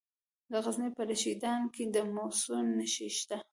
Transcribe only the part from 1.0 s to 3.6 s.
رشیدان کې د مسو نښې شته.